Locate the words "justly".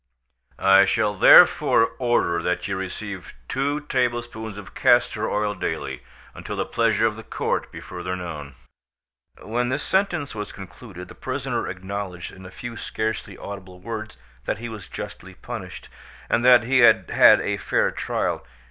14.87-15.35